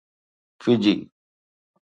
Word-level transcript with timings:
فجي 0.61 0.97